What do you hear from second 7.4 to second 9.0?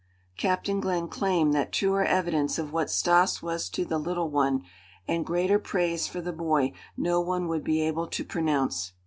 would be able to pronounce.